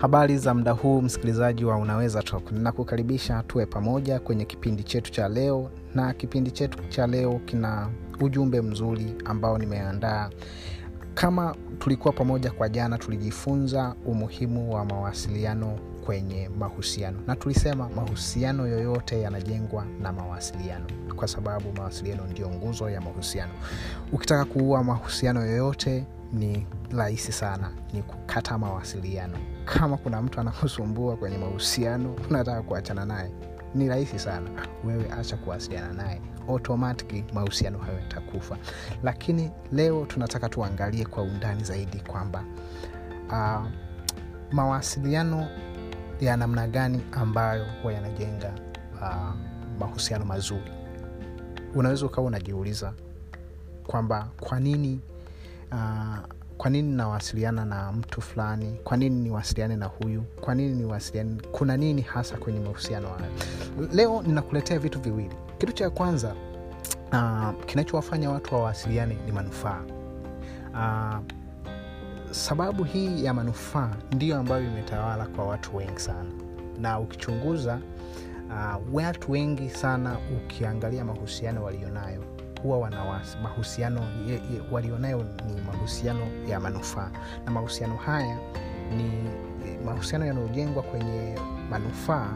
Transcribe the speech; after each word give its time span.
habari 0.00 0.38
za 0.38 0.54
muda 0.54 0.72
huu 0.72 1.02
msikilizaji 1.02 1.64
wa 1.64 1.76
unaweza 1.76 2.22
talk. 2.22 2.52
Ninakukaribisha 2.52 3.42
tuwe 3.42 3.66
pamoja 3.66 4.20
kwenye 4.20 4.44
kipindi 4.44 4.82
chetu 4.82 5.12
cha 5.12 5.28
leo 5.28 5.70
na 5.94 6.12
kipindi 6.14 6.50
chetu 6.50 6.78
cha 6.88 7.06
leo 7.06 7.40
kina 7.44 7.88
ujumbe 8.20 8.60
mzuri 8.60 9.14
ambao 9.24 9.58
nimeandaa. 9.58 10.30
Kama 11.14 11.54
tulikuwa 11.78 12.12
pamoja 12.14 12.50
kwa 12.50 12.68
jana 12.68 12.98
tulijifunza 12.98 13.94
umuhimu 14.06 14.74
wa 14.74 14.84
mawasiliano 14.84 15.78
kwenye 16.06 16.48
mahusiano. 16.58 17.18
Na 17.26 17.36
tulisema 17.36 17.88
mahusiano 17.96 18.66
yoyote 18.66 19.20
yanajengwa 19.20 19.84
na 20.02 20.12
mawasiliano 20.12 20.84
kwa 21.16 21.28
sababu 21.28 21.72
mawasiliano 21.76 22.26
ndio 22.26 22.50
nguzo 22.50 22.90
ya 22.90 23.00
mahusiano. 23.00 23.52
Ukitaka 24.12 24.44
kuua 24.44 24.84
mahusiano 24.84 25.46
yoyote 25.46 26.04
ni 26.32 26.66
rahisi 26.90 27.32
sana 27.32 27.70
ni 27.92 28.02
kukata 28.02 28.58
mawasiliano. 28.58 29.38
Kama 29.64 29.96
kuna 29.96 30.22
mtu 30.22 30.40
anakusumbua 30.40 31.16
kwenye 31.16 31.38
mahusiano 31.38 32.16
unataka 32.30 32.62
kuachana 32.62 33.04
naye 33.04 33.30
ni 33.74 33.88
rahisi 33.88 34.18
sana. 34.18 34.50
Wewe 34.84 35.12
acha 35.12 35.36
kuwasiliana 35.36 35.92
naye. 35.92 36.20
Automatically 36.48 37.24
mahusiano 37.34 37.78
hayo 37.78 37.98
yatakufa. 37.98 38.56
Lakini 39.02 39.50
leo 39.72 40.06
tunataka 40.06 40.48
tuangalie 40.48 41.04
kwa 41.04 41.22
undani 41.22 41.64
zaidi 41.64 42.00
kwamba 42.00 42.44
uh, 43.28 43.66
mawasiliano 44.52 45.48
ya 46.20 46.36
namna 46.36 46.68
gani 46.68 47.00
ambayo 47.12 47.66
huwa 47.82 47.92
yanajenga 47.92 48.52
uh, 49.02 49.34
mahusiano 49.78 50.24
mazuri. 50.24 50.72
Unaweza 51.74 52.06
ukawa 52.06 52.26
unajiuliza 52.26 52.92
kwamba 53.86 54.28
kwa 54.40 54.60
nini 54.60 55.00
uh, 55.72 56.18
kwa 56.58 56.70
nini 56.70 56.96
nawasiliana 56.96 57.64
na 57.64 57.92
mtu 57.92 58.20
fulani? 58.20 58.80
Kwa 58.84 58.96
nini 58.96 59.16
niwasiliane 59.22 59.76
na 59.76 59.86
huyu? 59.86 60.22
Kwa 60.40 60.54
nini 60.54 60.74
niwasiliane? 60.74 61.36
Kuna 61.52 61.76
nini 61.76 62.02
hasa 62.02 62.36
kwenye 62.36 62.60
mahusiano 62.60 63.08
hayo? 63.08 63.30
Leo 63.92 64.22
ninakuletea 64.22 64.78
vitu 64.78 65.00
viwili. 65.00 65.34
Kitu 65.58 65.72
cha 65.72 65.90
kwanza 65.90 66.34
uh, 67.12 67.64
kinachowafanya 67.66 68.30
watu 68.30 68.54
wawasiliane 68.54 69.18
ni 69.26 69.32
manufaa. 69.32 69.82
Uh, 70.72 71.18
sababu 72.30 72.84
hii 72.84 73.24
ya 73.24 73.34
manufaa 73.34 73.96
ndiyo 74.12 74.36
ambayo 74.38 74.64
imetawala 74.64 75.26
kwa 75.26 75.46
watu 75.46 75.76
wengi 75.76 76.00
sana. 76.00 76.30
Na 76.80 77.00
ukichunguza 77.00 77.78
uh, 78.48 78.94
watu 78.94 79.32
wengi 79.32 79.70
sana 79.70 80.16
ukiangalia 80.36 81.04
mahusiano 81.04 81.64
walionayo 81.64 82.24
huwa 82.62 82.78
wana 82.78 83.20
mahusiano 83.42 84.00
walionayo 84.72 85.24
ni 85.46 85.60
mahusiano 85.60 86.20
ya 86.48 86.60
manufaa. 86.60 87.10
Na 87.44 87.50
mahusiano 87.50 87.96
haya 87.96 88.38
ni 88.96 89.30
mahusiano 89.84 90.26
yanayojengwa 90.26 90.82
kwenye 90.82 91.34
manufaa 91.70 92.32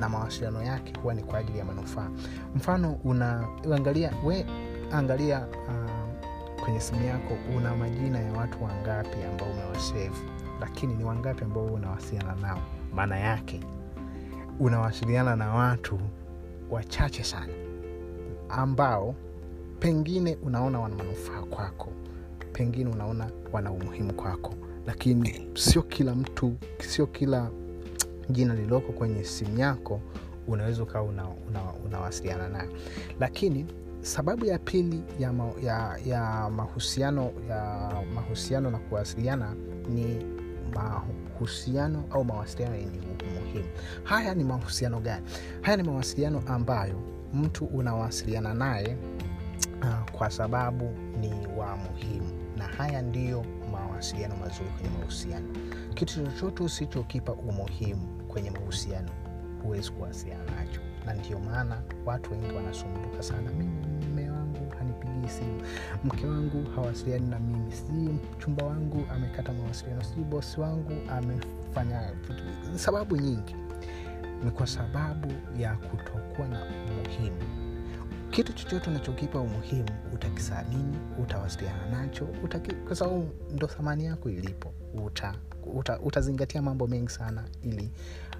na 0.00 0.08
mawasiliano 0.08 0.62
yake 0.62 0.92
huwa 1.02 1.14
ni 1.14 1.22
kwa 1.22 1.38
ajili 1.38 1.58
ya 1.58 1.64
manufaa. 1.64 2.08
Mfano 2.56 2.92
unaangalia 3.04 4.12
we 4.24 4.46
angalia 4.92 5.38
uh, 5.40 6.62
kwenye 6.64 6.80
simu 6.80 7.04
yako 7.04 7.36
una 7.56 7.76
majina 7.76 8.20
ya 8.20 8.32
watu 8.32 8.64
wangapi 8.64 9.16
ambao 9.32 9.48
umewasevu 9.50 10.16
lakini 10.60 10.94
ni 10.94 11.04
wangapi 11.04 11.44
ambao 11.44 11.64
unawasiliana 11.66 12.34
nao? 12.34 12.58
Maana 12.94 13.18
yake 13.18 13.60
unawasiliana 14.60 15.36
na 15.36 15.54
watu 15.54 16.00
wachache 16.70 17.24
sana 17.24 17.52
ambao 18.48 19.14
pengine 19.82 20.38
unaona 20.42 20.80
wana 20.80 20.96
manufaa 20.96 21.42
kwako 21.42 21.88
pengine 22.52 22.90
unaona 22.90 23.30
wana 23.52 23.72
umuhimu 23.72 24.12
kwako 24.14 24.54
lakini 24.86 25.46
sio 25.54 25.82
kila 25.82 26.14
mtu 26.14 26.54
sio 26.78 27.06
kila 27.06 27.50
jina 28.30 28.54
lililoko 28.54 28.92
kwenye 28.92 29.24
simu 29.24 29.58
yako 29.58 30.00
unaweza 30.48 30.82
ukawa 30.82 31.04
unawasiliana 31.84 32.42
una, 32.48 32.48
una 32.48 32.58
nayo. 32.58 32.70
Lakini 33.20 33.66
sababu 34.00 34.44
ya 34.44 34.58
pili 34.58 35.02
ya, 35.18 35.32
ma, 35.32 35.50
ya, 35.62 35.98
ya 36.06 36.50
mahusiano 36.50 37.30
ya 37.48 37.90
mahusiano 38.14 38.70
na 38.70 38.78
kuwasiliana 38.78 39.54
ni 39.94 40.26
mahusiano 40.74 42.04
au 42.10 42.24
mawasiliano 42.24 42.76
yenye 42.76 42.98
umuhimu. 43.30 43.64
Haya 44.04 44.34
ni 44.34 44.44
mahusiano 44.44 45.00
gani? 45.00 45.26
Haya 45.62 45.76
ni 45.76 45.82
mawasiliano 45.82 46.42
ambayo 46.46 46.94
mtu 47.34 47.64
unawasiliana 47.64 48.54
naye 48.54 48.96
uh, 49.82 50.10
kwa 50.10 50.30
sababu 50.30 50.84
ni 51.20 51.46
wa 51.56 51.76
muhimu. 51.76 52.28
Na 52.56 52.64
haya 52.64 53.02
ndiyo 53.02 53.44
mawasiliano 53.72 54.36
mazuri 54.36 54.68
kwenye 54.70 54.98
mahusiano. 54.98 55.46
Kitu 55.94 56.14
chochote 56.24 56.62
usichokipa 56.62 57.32
umuhimu 57.32 58.06
kwenye 58.28 58.50
mahusiano 58.50 59.08
huwezi 59.62 59.90
kuwasiliana 59.90 60.44
nacho. 60.44 60.80
Na 61.06 61.14
ndio 61.14 61.38
maana 61.38 61.82
watu 62.06 62.30
wengi 62.32 62.54
wanasumbuka 62.54 63.22
sana. 63.22 63.50
Mimi 63.50 63.86
mme 64.12 64.30
wangu 64.30 64.72
hanipigii 64.78 65.28
simu. 65.28 65.62
Mke 66.04 66.26
wangu 66.26 66.70
hawasiliani 66.74 67.26
na 67.26 67.38
mimi. 67.38 67.72
Si 67.72 67.92
mchumba 67.92 68.64
wangu 68.64 69.04
amekata 69.14 69.52
mawasiliano. 69.52 70.04
Si 70.04 70.14
bosi 70.20 70.60
wangu 70.60 70.92
amefanya 71.10 72.10
sababu 72.76 73.16
nyingi. 73.16 73.54
Ni 74.44 74.50
kwa 74.50 74.66
sababu 74.66 75.28
ya 75.58 75.74
kutokuwa 75.74 76.48
na 76.48 76.62
umuhimu 76.64 77.61
kitu 78.32 78.52
chochote 78.52 78.90
unachokipa 78.90 79.40
umuhimu 79.40 79.88
utakisamini 80.14 80.98
utawasiliana 81.22 81.86
nacho 81.86 82.28
utaki, 82.44 82.74
kwa 82.74 82.96
sababu 82.96 83.28
ndo 83.50 83.66
thamani 83.66 84.04
yako 84.04 84.30
ilipo. 84.30 84.72
Uta, 85.04 85.34
uta, 85.74 86.00
utazingatia 86.00 86.62
mambo 86.62 86.86
mengi 86.86 87.10
sana 87.10 87.44
ili 87.62 87.90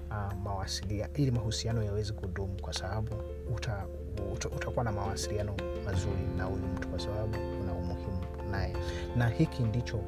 uh, 0.09 0.33
mawasilia 0.43 1.09
ili 1.13 1.31
mahusiano 1.31 1.83
yawezi 1.83 2.13
kudumu 2.13 2.61
kwa 2.61 2.73
sababu 2.73 3.11
uta, 3.55 3.85
uta, 4.33 4.49
utakuwa 4.49 4.85
na 4.85 4.91
mawasiliano 4.91 5.55
mazuri 5.85 6.21
na 6.37 6.43
huyu 6.43 6.63
mtu 6.67 6.87
kwa 6.87 6.99
sababu 6.99 7.37
una 7.61 7.73
umuhimu 7.73 8.49
naye. 8.51 8.75
Na 9.15 9.27
hiki 9.29 9.63
ndicho 9.63 9.99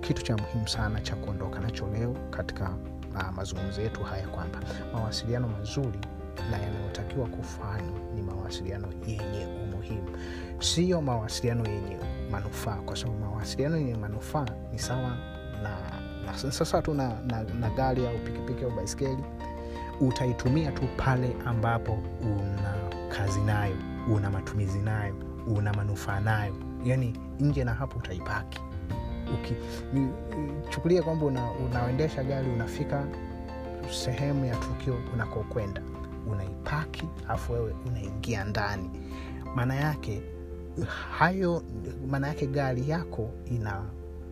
kitu 0.00 0.22
cha 0.22 0.36
muhimu 0.36 0.68
sana 0.68 1.00
cha 1.00 1.16
kuondoka 1.16 1.60
nacho 1.60 1.86
leo 1.86 2.16
katika 2.30 2.70
uh, 3.14 3.30
mazungumzo 3.36 3.80
yetu 3.82 4.02
haya 4.04 4.28
kwamba 4.28 4.58
mawasiliano 4.92 5.48
mazuri 5.48 5.98
na 6.50 6.58
yanayotakiwa 6.58 7.26
kufanywa 7.26 7.98
ni 8.14 8.22
mawasiliano 8.22 8.88
yenye 9.06 9.46
umuhimu. 9.64 10.08
Siyo 10.58 11.02
mawasiliano 11.02 11.70
yenye 11.70 11.96
manufaa 12.30 12.76
kwa 12.76 12.96
sababu 12.96 13.18
mawasiliano 13.18 13.76
yenye 13.76 13.94
manufaa 13.94 14.46
ni 14.72 14.78
sawa 14.78 15.16
na, 15.62 15.76
na 16.26 16.52
sasa 16.52 16.82
tu 16.82 16.94
na, 16.94 17.08
na, 17.26 17.42
na 17.42 17.70
gari 17.70 18.06
au 18.06 18.18
pikipiki 18.18 18.64
au 18.64 18.70
baiskeli 18.70 19.24
utaitumia 20.00 20.72
tu 20.72 20.82
pale 20.96 21.36
ambapo 21.46 21.98
una 22.22 22.74
kazi 23.16 23.40
nayo 23.40 23.76
una 24.14 24.30
matumizi 24.30 24.78
nayo 24.78 25.14
una 25.46 25.72
manufaa 25.72 26.20
nayo. 26.20 26.54
Yani 26.84 27.20
nje 27.40 27.64
na 27.64 27.74
hapo 27.74 27.98
utaipaki 27.98 28.60
chukulia 30.70 31.02
kwamba 31.02 31.26
una, 31.26 31.50
unaendesha 31.52 32.24
gari 32.24 32.50
unafika 32.50 33.04
sehemu 33.90 34.44
ya 34.44 34.56
tukio 34.56 34.96
unakokwenda 35.14 35.82
unaipaki 36.26 37.08
alafu 37.28 37.52
wewe 37.52 37.74
unaingia 37.86 38.44
ndani. 38.44 38.90
Maana 39.54 39.74
yake 39.74 40.22
hayo 41.18 41.62
maana 42.10 42.28
yake 42.28 42.46
gari 42.46 42.88
yako 42.90 43.30
ina 43.50 43.82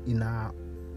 ina 0.06 0.50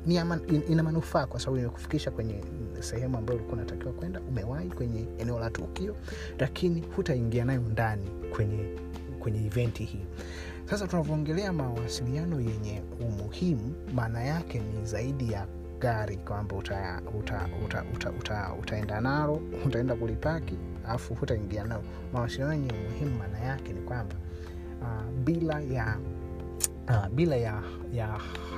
ina, 0.08 0.40
ina 0.70 0.84
manufaa 0.84 1.26
kwa 1.26 1.40
sababu 1.40 1.58
imekufikisha 1.58 2.12
kwenye 2.12 2.44
sehemu 2.80 3.18
ambayo 3.18 3.40
ulikuwa 3.40 3.62
unatakiwa 3.62 3.94
kwenda 3.94 4.22
umewahi 4.22 4.70
kwenye 4.70 5.06
eneo 5.20 5.40
la 5.40 5.50
tukio 5.50 5.96
lakini 6.40 6.82
hutaingia 6.96 7.46
nayo 7.46 7.62
ndani 7.62 8.08
kwenye 8.36 8.66
kwenye 9.20 9.46
eventi 9.46 9.84
hii. 9.84 10.06
Sasa 10.66 10.88
tunavyoongelea 10.88 11.54
mawasiliano 11.54 12.40
yenye 12.42 12.82
umuhimu 13.00 13.74
maana 13.96 14.24
yake 14.24 14.60
ni 14.60 14.86
zaidi 14.86 15.32
ya 15.32 15.48
gari 15.82 16.18
kwamba 16.18 16.56
uta, 16.56 17.02
uta, 17.20 17.50
uta, 17.66 17.84
uta, 17.94 18.12
uta, 18.12 18.54
utaenda 18.62 19.02
nalo 19.02 19.34
utaenda 19.66 19.96
kulipaki 19.96 20.58
alafu 20.88 21.14
hutaingia 21.14 21.64
nao 21.64 21.84
mawasiliano 22.14 22.54
yenye 22.54 22.72
umuhimu 22.72 23.18
maana 23.20 23.40
yake 23.40 23.74
ni 23.74 23.82
kwamba 23.82 24.16
uh, 24.82 25.12
bila 25.24 25.60
ya 25.60 25.98
uh, 26.90 27.08
bila 27.08 27.36
ya, 27.36 27.64
ya 27.94 28.08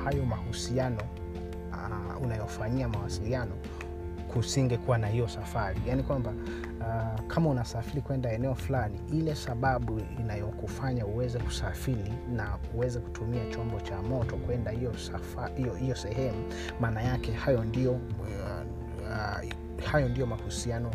hayo 0.04 0.26
mahusiano 0.26 1.02
uh, 1.72 2.22
unayofanyia 2.24 2.88
mawasiliano 2.90 3.52
kusingekuwa 4.34 4.98
na 4.98 5.08
hiyo 5.08 5.28
safari. 5.28 5.82
Yaani 5.88 6.04
kwamba 6.04 6.34
uh, 6.80 7.28
kama 7.28 7.50
unasafiri 7.50 8.02
kwenda 8.02 8.32
eneo 8.32 8.56
fulani 8.56 9.00
ile 9.12 9.36
sababu 9.36 10.02
inayokufanya 10.20 11.06
uweze 11.06 11.40
kusafiri 11.40 12.14
na 12.36 12.58
uweze 12.76 13.00
kutumia 13.00 13.46
chombo 13.50 13.80
cha 13.80 14.02
moto 14.02 14.36
kwenda 14.38 14.72
hiyo 14.72 14.94
hiyo 15.80 15.96
sehemu 15.96 16.44
maana 16.80 17.02
yake 17.02 17.32
hayo 17.32 17.64
ndio 17.64 17.92
uh, 17.92 19.52
hayo 19.92 20.10
ndio 20.10 20.26
mahusiano 20.26 20.92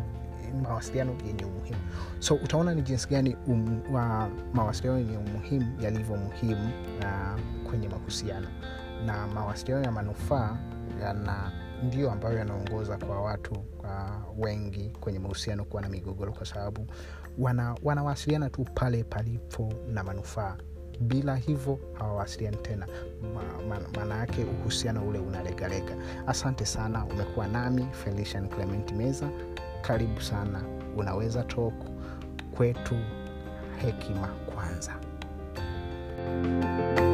mawasiliano 0.63 1.13
yenye 1.27 1.45
umuhimu. 1.45 1.79
So 2.19 2.35
utaona 2.35 2.75
ni 2.75 2.83
jinsi 2.83 3.09
gani 3.09 3.37
um, 3.47 3.81
wa 3.93 4.29
mawasiliano 4.55 4.99
yenye 4.99 5.17
umuhimu 5.17 5.83
yalivyo 5.83 6.17
muhimu 6.17 6.71
uh, 6.99 7.41
kwenye 7.71 7.89
mahusiano. 7.89 8.49
Na 9.07 9.27
mawasiliano 9.27 9.85
ya 9.85 9.93
manufaa 9.93 10.57
yana 11.03 11.53
ndio 11.83 12.11
ambayo 12.11 12.39
yanaongoza 12.39 12.97
kwa 12.97 13.21
watu 13.23 13.55
uh, 13.55 14.45
wengi 14.45 14.91
kwenye 15.01 15.19
mahusiano 15.19 15.65
kuwa 15.65 15.83
na 15.83 15.89
migogoro 15.89 16.33
kwa 16.33 16.47
sababu 16.47 16.87
wana, 17.39 17.77
wanawasiliana 17.83 18.51
tu 18.51 18.65
pale 18.75 19.05
palipo 19.05 19.73
na 19.89 20.05
manufaa. 20.05 20.57
Bila 21.01 21.37
hivyo 21.37 21.79
hawawasiliani 21.93 22.57
tena. 22.57 22.87
Maana 23.97 24.17
yake 24.17 24.45
uhusiano 24.45 25.09
ule 25.09 25.19
unalegalega. 25.19 25.97
Asante 26.27 26.67
sana 26.67 27.05
umekuwa 27.05 27.47
nami 27.47 27.87
felician 27.93 28.49
clement 28.49 28.93
meza. 28.93 29.31
Karibu 29.83 30.21
sana 30.21 30.63
unaweza 30.97 31.43
tok 31.45 31.75
kwetu 32.57 32.97
hekima 33.77 34.27
kwanza. 34.27 34.93
thank 36.29 36.99
you 37.01 37.08